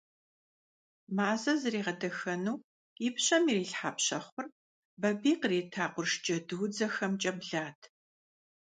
Мазэ 1.15 1.53
зригъэдэхэну 1.61 2.55
и 3.07 3.09
пщэм 3.15 3.43
ирилъхьа 3.51 3.91
пщэхъур 3.97 4.45
Бабий 5.01 5.37
кърита 5.41 5.85
къурш 5.93 6.11
джэдуудзэхэмкӀэ 6.23 7.31
блат. 7.39 7.79